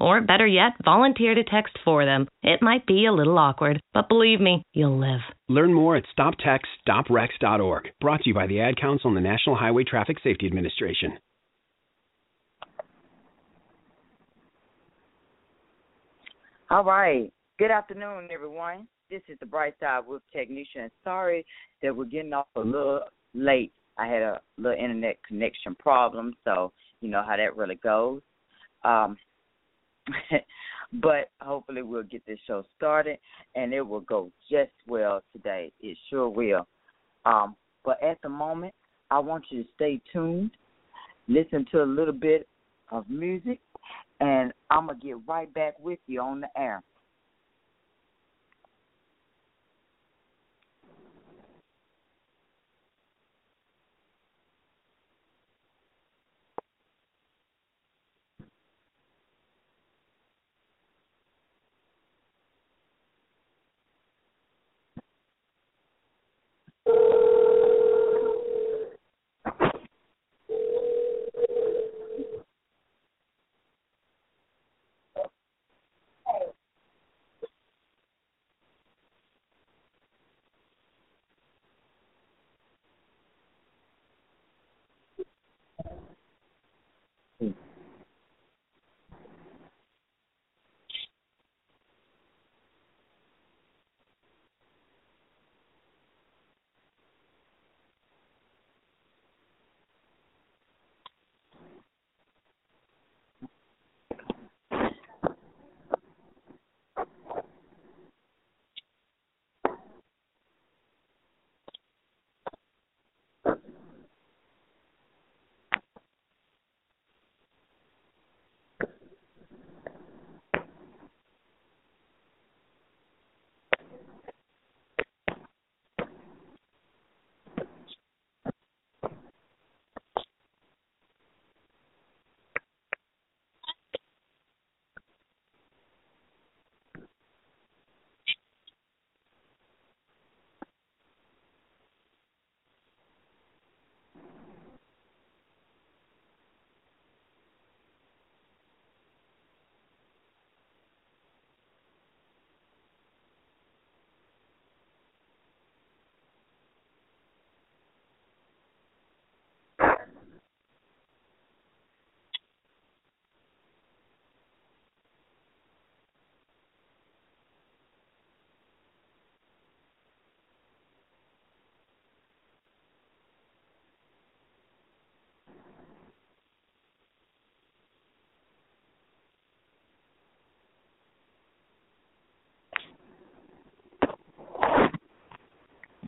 [0.00, 2.26] Or better yet, volunteer to text for them.
[2.42, 5.20] It might be a little awkward, but believe me, you'll live.
[5.48, 7.90] Learn more at stoptextsstopwrecks.org.
[8.00, 11.18] Brought to you by the Ad Council and the National Highway Traffic Safety Administration.
[16.70, 17.30] All right.
[17.58, 18.86] Good afternoon, everyone.
[19.10, 20.88] This is the Bright Side with Technisha.
[21.04, 21.44] Sorry
[21.82, 23.00] that we're getting off a little
[23.34, 23.72] late.
[23.98, 28.22] I had a little internet connection problem, so you know how that really goes.
[28.84, 29.16] Um,
[30.94, 33.18] but hopefully we'll get this show started
[33.54, 35.72] and it will go just well today.
[35.80, 36.66] It sure will.
[37.24, 38.74] Um, but at the moment,
[39.10, 40.50] I want you to stay tuned,
[41.28, 42.48] listen to a little bit
[42.90, 43.60] of music,
[44.20, 46.82] and I'm going to get right back with you on the air.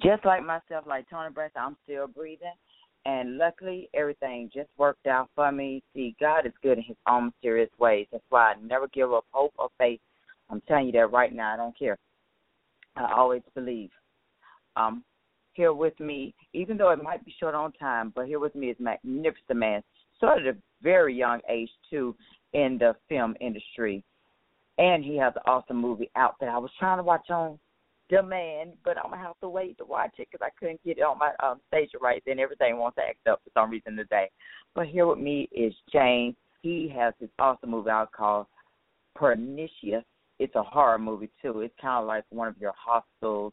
[0.03, 2.53] Just like myself, like Tony Braxton, I'm still breathing.
[3.05, 5.83] And luckily, everything just worked out for me.
[5.93, 8.07] See, God is good in His own mysterious ways.
[8.13, 10.01] That's why I never give up hope or faith.
[10.51, 11.53] I'm telling you that right now.
[11.53, 11.99] I don't care.
[12.97, 13.91] I always believe.
[14.77, 15.03] Um,
[15.55, 18.71] here with me, even though it might be short on time, but here with me
[18.71, 19.83] is Magnificent Man.
[20.17, 22.15] Started a very young age too
[22.53, 24.05] in the film industry,
[24.79, 27.59] and he has an awesome movie out that I was trying to watch on
[28.09, 31.03] demand, but I'm gonna have to wait to watch it because I couldn't get it
[31.03, 32.39] on my um, station right then.
[32.39, 34.31] Everything wants to act up for some reason today.
[34.75, 36.35] But here with me is James.
[36.63, 38.47] He has this awesome movie out called
[39.15, 40.05] Pernicious.
[40.39, 41.61] It's a horror movie too.
[41.61, 43.53] It's kind of like one of your Hostels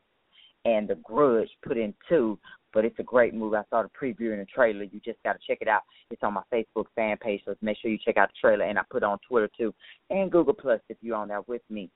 [0.65, 2.37] and The Grudge put in two,
[2.73, 3.57] but it's a great movie.
[3.57, 4.83] I saw the preview and the trailer.
[4.83, 5.81] You just got to check it out.
[6.11, 8.65] It's on my Facebook fan page, so make sure you check out the trailer.
[8.65, 9.73] And I put it on Twitter too
[10.09, 11.89] and Google Plus if you're on there with me.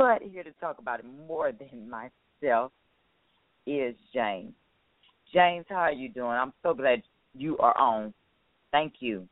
[0.00, 2.72] But here to talk about it more than myself
[3.66, 4.54] is James.
[5.30, 6.30] James, how are you doing?
[6.30, 7.02] I'm so glad
[7.34, 8.14] you are on.
[8.72, 9.28] Thank you.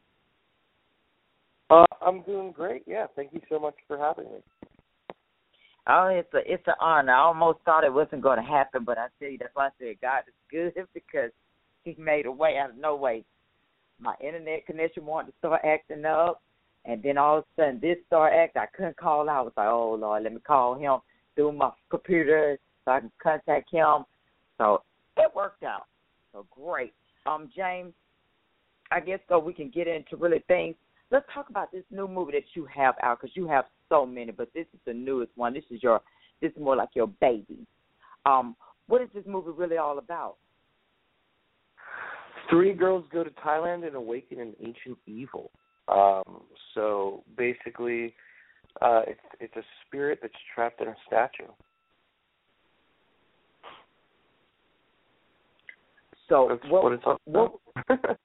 [1.71, 2.83] Uh, I'm doing great.
[2.87, 4.41] Yeah, thank you so much for having me.
[5.87, 7.15] Oh, it's a it's an honor.
[7.15, 9.71] I almost thought it wasn't going to happen, but I tell you that's why I
[9.79, 11.31] said God is good because
[11.85, 13.25] He made a way out of no way.
[13.99, 16.43] My internet connection wanted to start acting up,
[16.85, 18.63] and then all of a sudden this acting.
[18.63, 19.41] I couldn't call out.
[19.41, 20.99] I was like, oh Lord, let me call him
[21.35, 24.05] through my computer so I can contact him.
[24.59, 24.83] So
[25.17, 25.87] it worked out.
[26.33, 26.93] So great.
[27.27, 27.93] Um, James,
[28.91, 30.75] I guess so we can get into really things.
[31.11, 34.31] Let's talk about this new movie that you have out because you have so many,
[34.31, 35.55] but this is the newest one.
[35.55, 36.01] This is your,
[36.41, 37.67] this is more like your baby.
[38.27, 38.57] Um,
[38.89, 40.37] what is this movie really all about?
[42.51, 45.51] Three girls go to Thailand and awaken an ancient evil.
[45.89, 46.43] Um,
[46.79, 48.15] so basically,
[48.81, 51.51] uh, it's it's a spirit that's trapped in a statue.
[56.29, 57.53] So That's what, what it's all what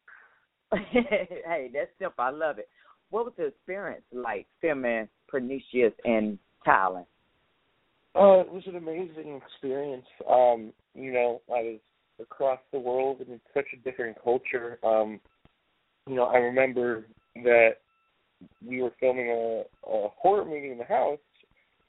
[0.92, 2.24] hey, that's simple.
[2.24, 2.70] I love it.
[3.10, 7.06] What was the experience like filming Pernicious in Thailand?
[8.16, 10.06] Uh, it was an amazing experience.
[10.30, 11.80] Um, you know, I was
[12.22, 14.78] across the world and it's such a different culture.
[14.84, 15.20] Um,
[16.08, 17.06] you know, I remember
[17.36, 17.78] that
[18.66, 21.20] we were filming a, a horror movie in the house,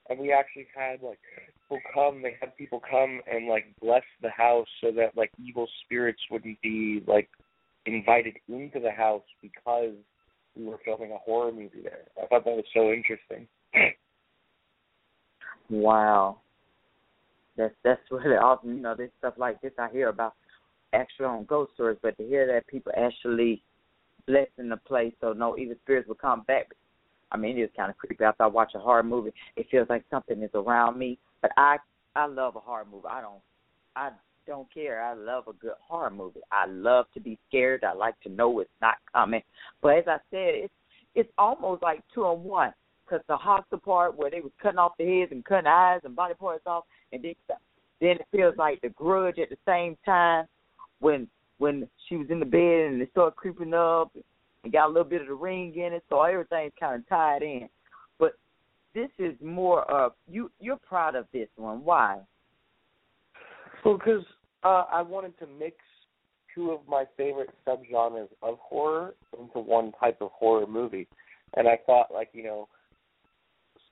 [0.09, 1.19] and we actually had like
[1.63, 2.23] people come.
[2.23, 6.61] They had people come and like bless the house so that like evil spirits wouldn't
[6.63, 7.29] be like
[7.87, 9.95] invited into the house because
[10.57, 12.05] we were filming a horror movie there.
[12.23, 13.49] I thought that was so interesting.
[15.71, 16.41] Wow,
[17.57, 18.77] that's that's really awesome.
[18.77, 20.35] You know, there's stuff like this I hear about
[20.93, 23.63] actually on ghost stories, but to hear that people actually
[24.27, 26.73] blessing the place so no evil spirits will come back.
[27.33, 28.25] I mean, it is kind of creepy.
[28.25, 31.19] After I watch a horror movie, it feels like something is around me.
[31.43, 31.79] But I
[32.15, 33.07] I love a horror movie.
[33.11, 33.41] I don't
[33.97, 34.11] I
[34.47, 35.03] don't care.
[35.03, 36.41] I love a good horror movie.
[36.53, 37.85] I love to be scared.
[37.85, 39.43] I like to know it's not coming.
[39.83, 40.75] But as I said, it's
[41.15, 42.73] it's almost like two on one.
[43.05, 46.17] Because the Hostel part where they was cutting off the heads and cutting eyes and
[46.17, 47.35] body parts off, and then
[48.01, 50.47] then it feels like the grudge at the same time
[51.01, 51.29] when
[51.59, 54.13] when she was in the bed and it started creeping up
[54.63, 57.43] and got a little bit of the ring in it, so everything's kind of tied
[57.43, 57.69] in.
[58.19, 58.35] But
[58.95, 60.51] this is more of you.
[60.61, 61.85] You're proud of this one.
[61.85, 62.19] Why?
[63.85, 64.25] Well, because
[64.63, 65.77] uh, I wanted to mix
[66.55, 71.09] two of my favorite subgenres of horror into one type of horror movie,
[71.57, 72.69] and I thought, like, you know,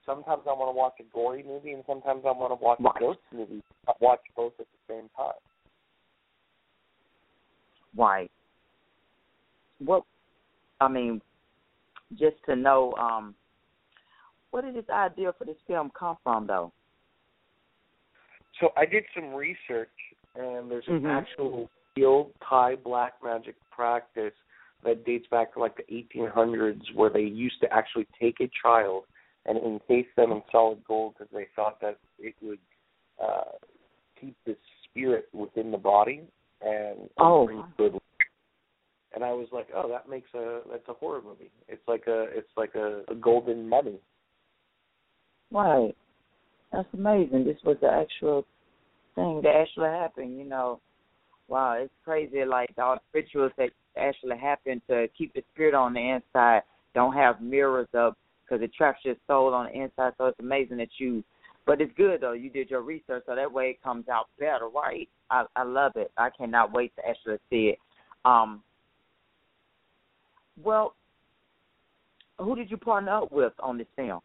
[0.07, 2.95] sometimes I want to watch a gory movie, and sometimes I want to watch Right.
[2.97, 3.63] a ghost movie.
[3.87, 5.35] I watch both at the same time.
[7.95, 8.29] Why?
[9.79, 10.05] What?
[10.81, 11.21] I mean,
[12.19, 13.35] just to know, um,
[14.51, 16.73] where did this idea for this film come from, though?
[18.61, 19.91] So I did some research,
[20.35, 21.11] and there's an Mhm.
[21.11, 24.35] actual real Thai black magic practice
[24.83, 29.07] that dates back to like the 1800s, where they used to actually take a child
[29.47, 32.61] and encase them in solid gold because they thought that it would
[33.21, 33.53] uh,
[34.21, 36.27] keep the spirit within the body
[36.65, 37.67] and Oh.
[37.77, 37.99] good.
[39.15, 41.51] And I was like, oh, that makes a that's a horror movie.
[41.69, 43.99] It's like a it's like a, a golden mummy.
[45.51, 45.95] Right.
[46.73, 47.45] That's amazing.
[47.45, 48.47] This was the actual
[49.15, 50.81] thing that actually happened, you know.
[51.49, 52.45] Wow, it's crazy.
[52.45, 56.63] Like all the rituals that actually happen to keep the spirit on the inside
[56.95, 60.15] don't have mirrors up because it traps your soul on the inside.
[60.17, 61.23] So it's amazing that you,
[61.67, 62.33] but it's good though.
[62.33, 65.09] You did your research, so that way it comes out better, right?
[65.31, 66.11] I I love it.
[66.17, 67.79] I cannot wait to actually see it.
[68.25, 68.63] Um.
[70.63, 70.95] Well,
[72.39, 74.21] who did you partner up with on this film?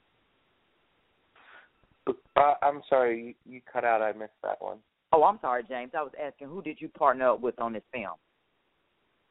[2.08, 4.02] Uh, I'm sorry, you, you cut out.
[4.02, 4.78] I missed that one.
[5.12, 5.92] Oh, I'm sorry, James.
[5.98, 8.14] I was asking who did you partner up with on this film?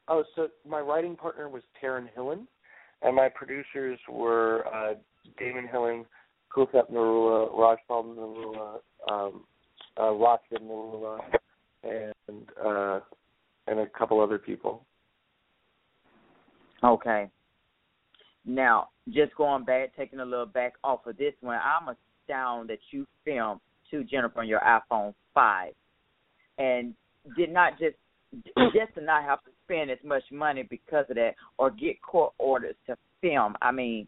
[0.09, 2.47] Oh, so my writing partner was Taryn Hillin,
[3.03, 4.95] and my producers were uh,
[5.39, 6.05] Daemon Hillin,
[6.55, 8.79] Kulthep Narula, Rajpal Narula,
[9.11, 9.45] um,
[9.97, 10.13] uh,
[10.61, 11.19] Narula,
[11.83, 13.01] and uh,
[13.67, 14.85] and a couple other people.
[16.85, 17.29] Okay.
[18.45, 21.95] Now, just going back, taking a little back off of this one, I'm
[22.29, 23.61] astounded that you filmed
[23.91, 25.73] to Jennifer on your iPhone 5
[26.59, 26.95] and
[27.37, 27.97] did not just
[28.75, 32.35] just to not have to spend as much money because of that or get court
[32.39, 33.55] orders to film.
[33.63, 34.07] I mean,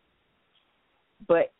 [1.26, 1.52] but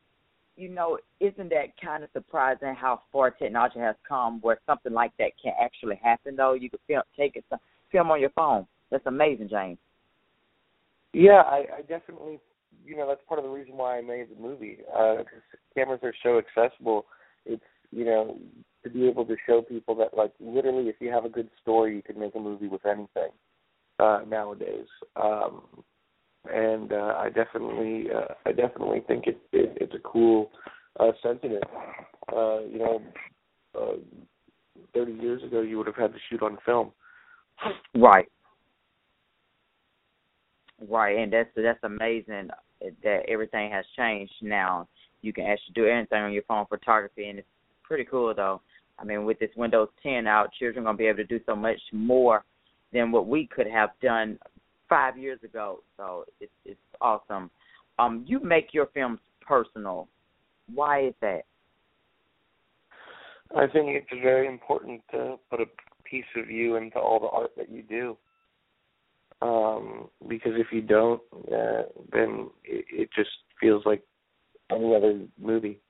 [0.58, 5.12] you know, isn't that kind of surprising how far technology has come where something like
[5.18, 6.36] that can actually happen?
[6.36, 7.44] Though you could film, take it,
[7.92, 8.66] film on your phone.
[8.90, 9.78] That's amazing, James.
[11.12, 12.40] Yeah, I, I definitely,
[12.84, 14.78] you know, that's part of the reason why I made the movie.
[14.92, 17.06] Uh, 'cause cameras are so accessible.
[17.46, 18.36] It's, you know,
[18.84, 21.96] to be able to show people that like literally if you have a good story
[21.96, 23.30] you can make a movie with anything
[23.98, 24.86] uh nowadays
[25.16, 25.62] um
[26.52, 30.50] and uh I definitely uh I definitely think it, it it's a cool
[31.00, 31.64] uh sentiment.
[32.32, 33.02] Uh you know
[33.74, 33.96] uh
[34.94, 36.92] 30 years ago you would have had to shoot on film.
[37.94, 38.28] Right.
[40.88, 42.48] Right and that's that's amazing
[43.02, 44.88] that everything has changed now.
[45.20, 47.48] You can actually do anything on your phone photography and it's
[47.82, 48.60] pretty cool though.
[49.00, 51.40] I mean, with this Windows 10 out, children are going to be able to do
[51.46, 52.44] so much more
[52.92, 54.38] than what we could have done
[54.88, 55.82] five years ago.
[55.96, 57.50] So it's it's awesome.
[57.98, 60.08] Um, you make your films personal.
[60.72, 61.42] Why is that?
[63.56, 65.66] I think it's very important to put a
[66.04, 68.16] piece of you into all the art that you do.
[69.40, 73.30] Um, because if you don't, uh, then it, it just
[73.60, 74.02] feels like
[74.70, 75.80] any other movie.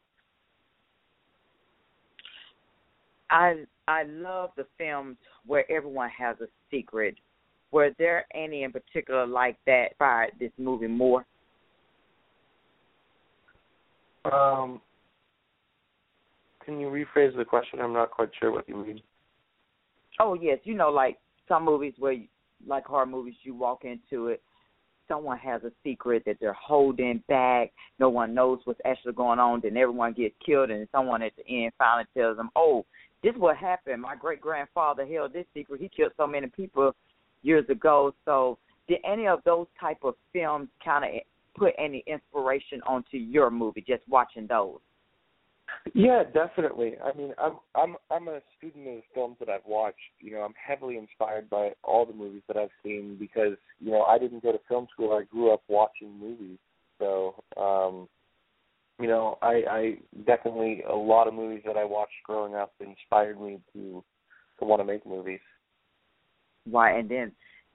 [3.30, 7.16] I I love the films where everyone has a secret.
[7.70, 11.26] Were there any in particular like that inspired this movie more?
[14.24, 14.80] Um,
[16.64, 17.80] can you rephrase the question?
[17.80, 19.00] I'm not quite sure what you mean.
[20.20, 22.26] Oh yes, you know, like some movies where, you,
[22.66, 24.42] like horror movies, you walk into it,
[25.06, 27.72] someone has a secret that they're holding back.
[27.98, 29.60] No one knows what's actually going on.
[29.62, 32.84] Then everyone gets killed, and someone at the end finally tells them, "Oh,
[33.22, 34.02] this is what happened.
[34.02, 35.80] My great grandfather held this secret.
[35.80, 36.94] He killed so many people
[37.42, 38.14] years ago.
[38.24, 41.10] So, did any of those type of films kind of
[41.56, 43.84] put any inspiration onto your movie?
[43.86, 44.78] Just watching those.
[45.94, 46.94] Yeah, definitely.
[47.04, 49.96] I mean, I'm I'm I'm a student of the films that I've watched.
[50.20, 54.02] You know, I'm heavily inspired by all the movies that I've seen because you know
[54.02, 55.12] I didn't go to film school.
[55.12, 56.58] I grew up watching movies,
[56.98, 58.08] so um,
[59.00, 59.94] you know, I, I
[60.26, 64.02] definitely a lot of movies that I watched growing up inspired me to
[64.58, 65.40] to want to make movies.
[66.70, 66.98] Why?
[66.98, 67.32] And then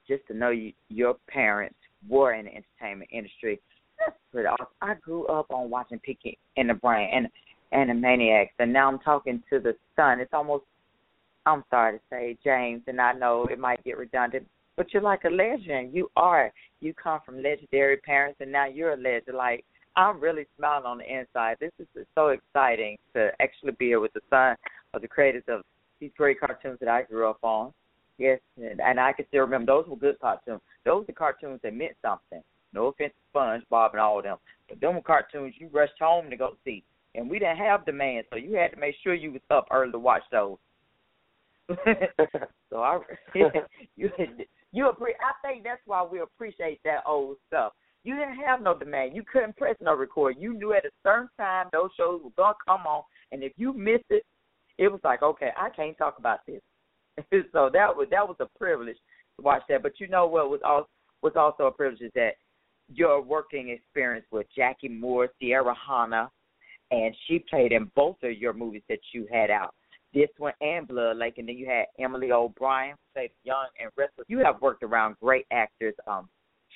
[0.08, 1.76] just to know you, your parents
[2.08, 3.60] were in the entertainment industry.
[4.00, 4.68] That's pretty awesome.
[4.82, 7.30] I grew up on watching Pinky and the Brain and
[7.74, 10.20] Animaniacs, and now I'm talking to the son.
[10.20, 10.66] It's almost
[11.46, 14.48] I'm sorry to say, James, and I know it might get redundant,
[14.78, 15.94] but you're like a legend.
[15.94, 16.52] You are.
[16.80, 19.38] You come from legendary parents, and now you're a legend.
[19.38, 21.58] Like I'm really smiling on the inside.
[21.60, 24.56] This is so exciting to actually be here with the son
[24.94, 25.62] of the creators of
[26.00, 27.74] these great cartoons that I grew up on.
[28.18, 30.62] Yes, and, and I can still remember those were good cartoons.
[30.86, 32.42] Those are cartoons that meant something.
[32.74, 36.30] No offense to SpongeBob and all of them, but them were cartoons you rushed home
[36.30, 36.84] to go see,
[37.16, 39.92] and we didn't have demand, so you had to make sure you was up early
[39.92, 40.58] to watch those.
[42.70, 43.00] so I,
[43.36, 43.50] you,
[43.96, 44.10] you,
[44.72, 49.16] you, I think that's why we appreciate that old stuff you didn't have no demand.
[49.16, 50.36] You couldn't press no record.
[50.38, 53.74] You knew at a certain time those shows were gonna come on, and if you
[53.74, 54.24] missed it,
[54.78, 56.62] it was like, okay, I can't talk about this.
[57.52, 58.98] so that was that was a privilege
[59.38, 59.84] to watch that.
[59.84, 60.88] But you know what was also
[61.22, 62.32] was also a privilege is that
[62.94, 66.30] your working experience with Jackie Moore, Ciara Hanna,
[66.92, 69.74] and she played in both of your movies that you had out.
[70.14, 74.28] This one and Blood Lake, and then you had Emily O'Brien played young and restless.
[74.28, 75.96] You have worked around great actors.
[76.06, 76.30] Um,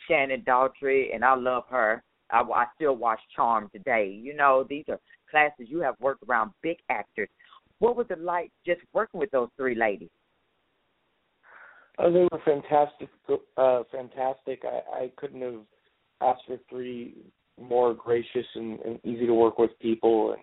[0.09, 2.03] Shannen Doherty, and I love her.
[2.31, 4.09] I, I still watch Charm today.
[4.09, 7.29] You know, these are classes you have worked around big actors.
[7.79, 10.09] What was it like just working with those three ladies?
[11.99, 13.09] Oh, they were fantastic.
[13.57, 14.63] Uh, fantastic.
[14.63, 15.61] I, I couldn't have
[16.21, 17.15] asked for three
[17.59, 20.33] more gracious and, and easy to work with people.
[20.33, 20.41] And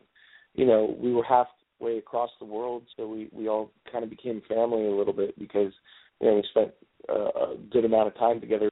[0.55, 4.43] you know, we were halfway across the world, so we we all kind of became
[4.49, 5.73] family a little bit because
[6.21, 6.73] you know we spent
[7.09, 8.71] uh, a good amount of time together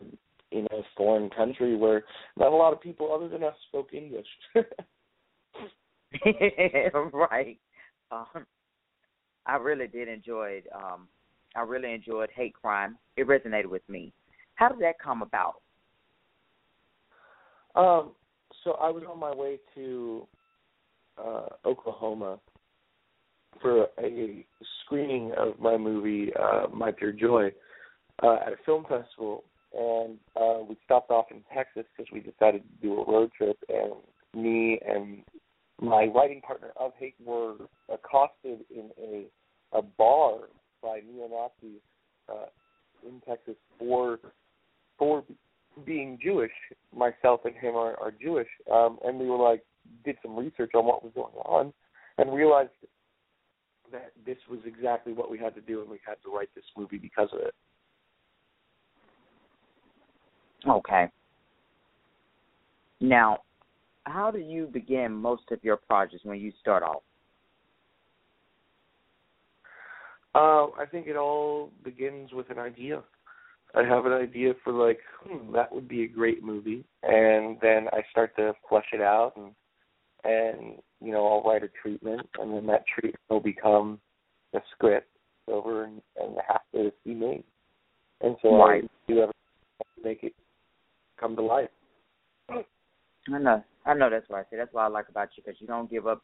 [0.51, 2.05] in a foreign country where
[2.37, 4.27] not a lot of people other than us spoke English.
[7.13, 7.59] right.
[8.11, 8.47] Um,
[9.47, 10.63] I really did enjoy.
[10.75, 11.09] Um,
[11.55, 12.97] I really enjoyed Hate Crime.
[13.17, 14.13] It resonated with me.
[14.55, 15.57] How did that come about?
[17.75, 18.13] Um,
[18.65, 20.27] so I was on my way to
[21.19, 22.39] uh, Oklahoma
[23.61, 24.47] for a
[24.85, 27.51] screening of my movie uh, My Pure Joy
[28.23, 29.45] uh, at a film festival,
[29.75, 33.57] and uh, we stopped off in Texas because we decided to do a road trip.
[33.69, 33.95] And
[34.35, 35.23] me and
[35.81, 37.55] my writing partner of Hate were
[37.91, 39.27] accosted in a
[39.75, 40.35] a bar
[40.83, 41.81] by neo Nazis
[42.29, 42.47] uh,
[43.07, 44.19] in Texas for
[44.99, 45.25] for
[45.85, 46.53] being Jewish.
[46.95, 49.65] Myself and him are, are Jewish, um, and we were like
[50.05, 51.73] did some research on what was going on,
[52.19, 52.71] and realized
[53.91, 56.65] that this was exactly what we had to do, and we had to write this
[56.77, 57.55] movie because of it.
[60.67, 61.09] Okay.
[63.01, 63.39] Now,
[64.05, 67.03] how do you begin most of your projects when you start off?
[70.35, 73.03] Um, I think it all begins with an idea.
[73.75, 77.89] I have an idea for like, hmm, that would be a great movie, and then
[77.93, 79.53] I start to flesh it out, and
[80.25, 83.99] and you know I'll write a treatment, and then that treatment will become
[84.55, 85.09] a script
[85.49, 87.45] over and, and have to be made.
[88.21, 88.85] And so right.
[88.85, 89.33] I do everything
[89.97, 90.35] to make it
[91.19, 91.71] come to life.
[92.51, 94.11] I know, I know.
[94.11, 94.57] That's what I say.
[94.57, 96.23] That's what I like about you because you don't give up.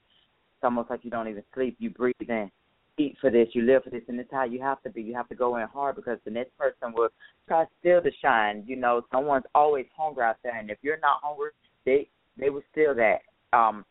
[0.56, 1.76] It's almost like you don't even sleep.
[1.78, 2.50] You breathe in
[2.98, 5.02] eat for this, you live for this, and it's how you have to be.
[5.02, 7.08] You have to go in hard because the next person will
[7.46, 8.64] try to steal the shine.
[8.66, 11.50] You know, someone's always hungry out there, and if you're not hungry,
[11.86, 13.20] they they will steal that.
[13.56, 13.84] Um,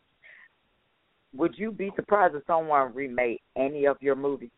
[1.36, 4.52] would you be surprised if someone remade any of your movies?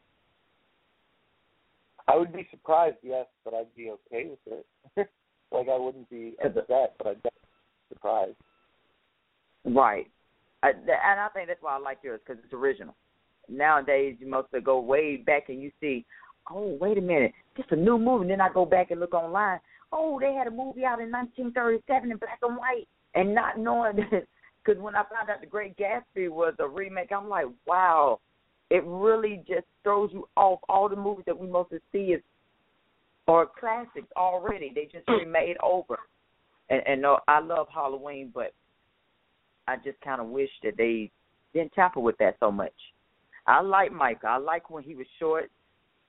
[2.07, 4.39] I would be surprised, yes, but I'd be okay with
[4.97, 5.09] it.
[5.51, 7.29] like I wouldn't be upset, but I'd be
[7.89, 8.35] surprised.
[9.65, 10.09] Right,
[10.63, 12.95] I, and I think that's why I like yours because it's original
[13.49, 16.05] nowadays you must go way back and you see,
[16.51, 18.23] oh wait a minute, this a new movie.
[18.23, 19.59] And then I go back and look online.
[19.91, 23.95] Oh, they had a movie out in 1937 in black and white, and not knowing
[24.11, 24.25] that.
[24.63, 28.19] Because when I found out The Great Gatsby was a remake, I'm like, wow,
[28.69, 30.59] it really just throws you off.
[30.67, 32.21] All the movies that we mostly see is
[33.27, 34.71] are classics already.
[34.73, 35.25] They just hmm.
[35.25, 35.99] remade over.
[36.69, 38.53] And, and no, I love Halloween, but
[39.67, 41.11] I just kind of wish that they
[41.53, 42.73] didn't tamper with that so much.
[43.49, 44.27] I like Micah.
[44.27, 45.49] I like when he was short,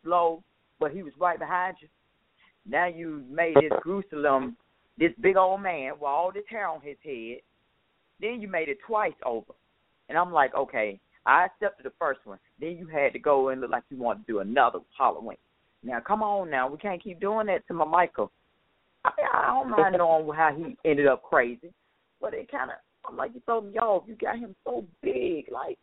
[0.05, 0.43] slow,
[0.79, 1.89] but he was right behind you.
[2.69, 4.59] Now you made this Jerusalem,
[4.99, 7.39] this big old man with all this hair on his head.
[8.21, 9.55] Then you made it twice over.
[10.11, 12.39] And I'm like, okay, I accepted the first one.
[12.61, 15.39] Then you had to go and look like you wanted to do another Halloween.
[15.83, 18.31] Now come on now, we can't keep doing that to my Michael.
[19.03, 21.73] I, mean, I don't mind knowing how he ended up crazy,
[22.21, 22.77] but it kind of,
[23.09, 25.79] I'm like you told me, y'all, you got him so big, like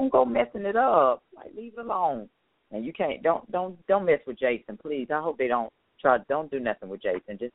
[0.00, 1.22] don't go messing it up.
[1.36, 2.28] Like leave it alone.
[2.72, 5.08] And you can't don't don't don't mess with Jason, please.
[5.12, 7.38] I hope they don't try don't do nothing with Jason.
[7.38, 7.52] Just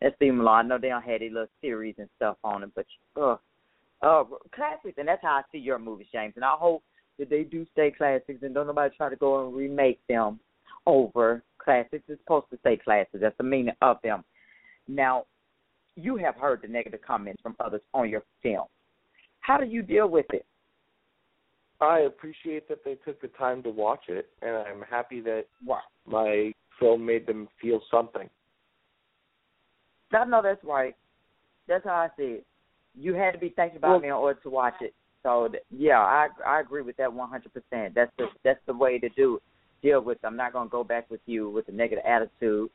[0.00, 0.54] let's leave him alone.
[0.54, 2.86] I know they don't have a little series and stuff on it, but
[3.20, 3.36] uh
[4.02, 6.34] uh classics and that's how I see your movies, James.
[6.36, 6.82] And I hope
[7.18, 10.38] that they do stay classics and don't nobody try to go and remake them
[10.86, 12.04] over classics.
[12.08, 13.18] It's supposed to stay classics.
[13.20, 14.24] That's the meaning of them.
[14.86, 15.24] Now,
[15.96, 18.66] you have heard the negative comments from others on your film.
[19.40, 20.46] How do you deal with it?
[21.80, 25.46] I appreciate that they took the time to watch it, and I'm happy that
[26.06, 28.28] my film made them feel something.
[30.12, 30.94] I know that's right.
[31.68, 32.46] That's how I see it.
[32.98, 34.92] You had to be thinking about well, me in order to watch it.
[35.22, 37.94] So yeah, I I agree with that 100%.
[37.94, 39.40] That's the that's the way to do.
[39.82, 40.18] Deal with.
[40.22, 40.26] It.
[40.26, 42.70] I'm not gonna go back with you with a negative attitude.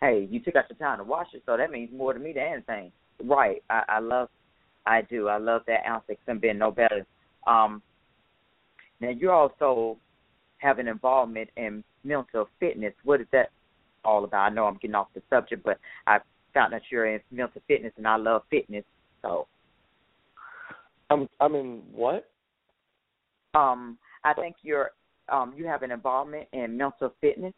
[0.00, 2.32] Hey, you took out your time to watch it, so that means more to me
[2.32, 2.92] than anything.
[3.24, 3.62] Right.
[3.70, 4.28] I, I love.
[4.86, 5.28] I do.
[5.28, 7.06] I love that ounce of being no better.
[7.46, 7.80] Um,
[9.04, 9.98] now you also
[10.58, 12.94] have an involvement in mental fitness.
[13.04, 13.50] What is that
[14.04, 14.50] all about?
[14.50, 16.18] I know I'm getting off the subject, but I
[16.54, 18.84] found that you're in mental fitness, and I love fitness.
[19.22, 19.46] So,
[21.10, 22.30] I'm I'm in what?
[23.54, 24.90] Um, I think you're
[25.28, 27.52] um you have an involvement in mental fitness.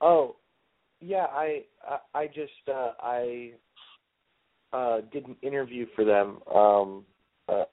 [0.00, 0.36] Oh,
[1.00, 1.26] yeah.
[1.30, 3.52] I I, I just uh, I
[4.72, 6.38] uh, did an interview for them.
[6.54, 7.04] Um,
[7.48, 7.64] uh,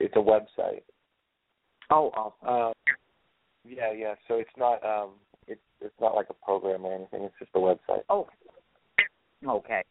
[0.00, 0.82] it's a website.
[1.90, 2.72] Oh, awesome.
[2.74, 2.92] Uh,
[3.64, 4.14] yeah, yeah.
[4.28, 5.10] So it's not um,
[5.46, 7.22] it's it's not like a program or anything.
[7.22, 8.02] It's just a website.
[8.08, 8.28] Oh,
[9.46, 9.82] okay.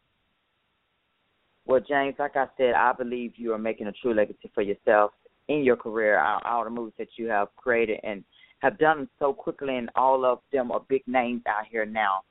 [1.66, 5.12] Well, James, like I said, I believe you are making a true legacy for yourself
[5.48, 6.20] in your career.
[6.20, 8.22] All, all the movies that you have created and
[8.60, 12.22] have done so quickly, and all of them are big names out here now.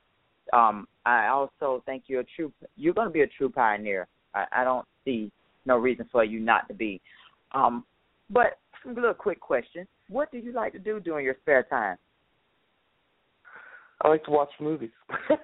[0.52, 2.52] Um, I also think you're a true.
[2.76, 4.06] You're going to be a true pioneer.
[4.34, 5.30] I, I don't see
[5.66, 7.00] no reason for you not to be.
[7.52, 7.84] Um,
[8.30, 8.58] but
[9.00, 9.86] little quick questions.
[10.08, 11.96] What do you like to do during your spare time?
[14.02, 14.90] I like to watch movies.
[15.30, 15.36] no,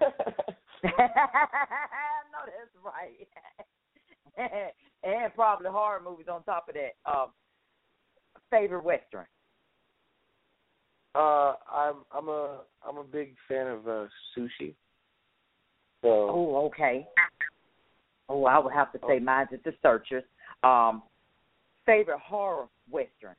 [0.84, 3.28] that's right.
[5.04, 7.10] and probably horror movies on top of that.
[7.10, 7.28] Um,
[8.50, 9.26] favorite western?
[11.14, 14.74] Uh, I'm I'm a I'm a big fan of uh, sushi.
[16.02, 16.08] So.
[16.08, 17.06] Oh, okay.
[18.28, 19.20] Oh, I would have to say oh.
[19.20, 20.22] mine's at the Searchers.
[20.62, 21.02] Um,
[21.84, 23.34] favorite horror western?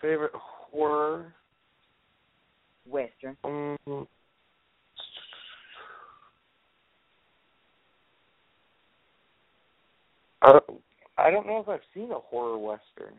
[0.00, 1.34] Favorite horror
[2.86, 3.36] western?
[3.44, 4.06] Um,
[10.42, 10.64] I don't,
[11.18, 13.14] I don't know if I've seen a horror western.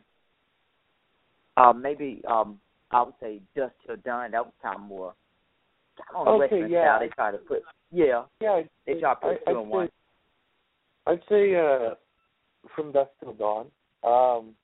[1.57, 2.59] Uh, maybe um,
[2.91, 4.31] I would say Dusk Till Dawn.
[4.31, 5.13] That was kind of more
[5.97, 6.97] kind of okay, western yeah.
[6.97, 6.99] style.
[6.99, 8.61] They try to put yeah, yeah.
[8.87, 9.89] They try to put I, two in one.
[11.07, 11.95] I'd say uh,
[12.75, 13.67] from dusk till dawn.
[14.03, 14.55] Um,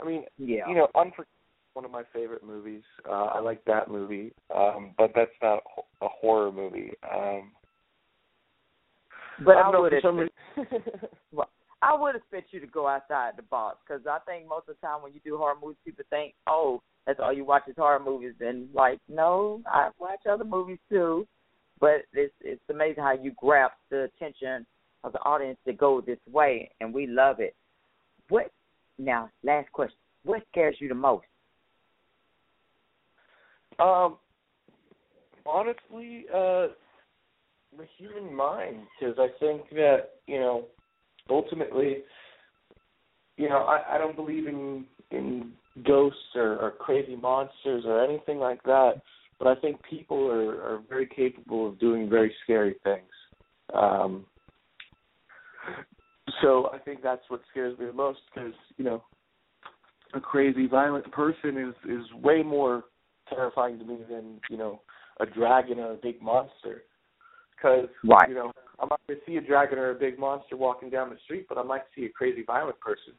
[0.00, 0.68] I mean, Yeah.
[0.68, 1.28] you know, Unforgiven
[1.74, 2.82] one of my favorite movies.
[3.08, 5.62] Uh, I like that movie, um, but that's not
[6.00, 6.92] a horror movie.
[7.10, 7.52] Um,
[9.44, 10.14] but I, I, don't know, would expect,
[10.56, 11.44] reason-
[11.82, 14.86] I would expect you to go outside the box because I think most of the
[14.86, 17.98] time when you do horror movies, people think, oh, that's all you watch is horror
[17.98, 21.26] movies, and like, no, I watch other movies too.
[21.80, 24.64] But it's it's amazing how you grab the attention
[25.04, 27.54] of the audience to go this way, and we love it.
[28.28, 28.50] What
[28.98, 29.30] now?
[29.42, 31.26] Last question: What scares you the most?
[33.78, 34.16] Um,
[35.46, 36.68] honestly, uh,
[37.76, 40.66] the human mind, because I think that you know,
[41.28, 41.98] ultimately,
[43.36, 45.52] you know, I, I don't believe in in
[45.84, 48.94] ghosts or, or crazy monsters or anything like that,
[49.38, 53.10] but I think people are are very capable of doing very scary things.
[53.74, 54.26] Um,
[56.40, 59.02] so I think that's what scares me the most, because you know,
[60.14, 62.84] a crazy violent person is is way more
[63.28, 64.80] terrifying to me than you know
[65.20, 66.84] a dragon or a big monster.
[67.56, 68.28] Because Right.
[68.28, 71.18] you know I might not see a dragon or a big monster walking down the
[71.24, 73.14] street, but I might see a crazy violent person.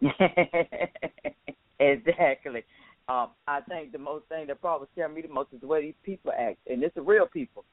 [1.80, 2.64] exactly.
[3.08, 5.82] Um, I think the most thing that probably scare me the most is the way
[5.82, 7.64] these people act, and it's the real people,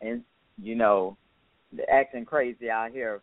[0.00, 0.22] and
[0.60, 1.16] you know,
[1.90, 3.20] acting crazy out here,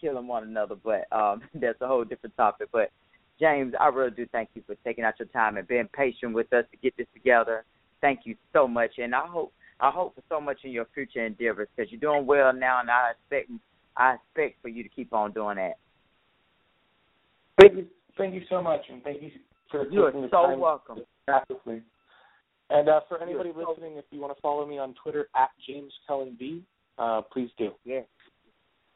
[0.00, 0.74] killing one another.
[0.74, 2.68] But um, that's a whole different topic.
[2.72, 2.90] But
[3.38, 6.52] James, I really do thank you for taking out your time and being patient with
[6.52, 7.64] us to get this together.
[8.00, 11.24] Thank you so much, and I hope I hope for so much in your future
[11.24, 13.50] endeavors because you're doing well now, and I expect
[13.96, 15.78] I expect for you to keep on doing that.
[17.60, 17.86] Thank you,
[18.18, 19.30] thank you so much, and thank you
[19.70, 20.96] for You are taking the so time welcome.
[20.96, 21.82] to chat with.
[22.68, 25.92] And uh, for anybody listening, if you want to follow me on Twitter at James
[26.06, 26.62] Cullen B,
[26.98, 27.72] uh, please do.
[27.84, 28.04] Yes.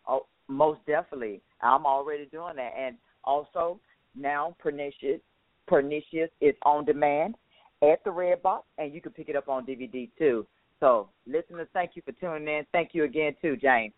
[0.08, 1.40] Oh, most definitely.
[1.62, 2.72] I'm already doing that.
[2.78, 3.80] And also,
[4.16, 5.20] now Pernicious,
[5.66, 7.34] Pernicious is on demand
[7.82, 10.46] at the Red Box, and you can pick it up on DVD too.
[10.80, 12.64] So, listeners, thank you for tuning in.
[12.72, 13.92] Thank you again, too, James.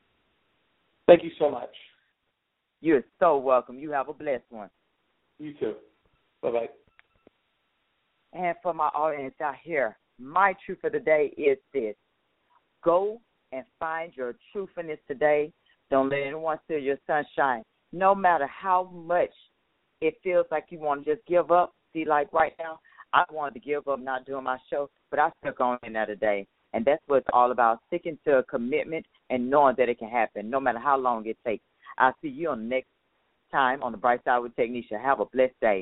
[1.06, 1.70] Thank you so much.
[2.80, 3.78] You're so welcome.
[3.78, 4.70] You have a blessed one.
[5.38, 5.74] You too.
[6.42, 6.68] Bye bye.
[8.32, 11.94] And for my audience out here, my truth of the day is this
[12.82, 13.20] go
[13.52, 15.52] and find your truthfulness today.
[15.90, 17.62] Don't let anyone steal your sunshine.
[17.92, 19.30] No matter how much
[20.02, 21.72] it feels like you want to just give up.
[21.92, 22.80] See, like right now,
[23.12, 26.46] I wanted to give up not doing my show, but I stuck on another day.
[26.72, 30.08] And that's what it's all about sticking to a commitment and knowing that it can
[30.08, 31.64] happen, no matter how long it takes.
[31.98, 32.88] I'll see you on the next
[33.50, 35.00] time on the Bright Side with Technisha.
[35.00, 35.80] Have a blessed day.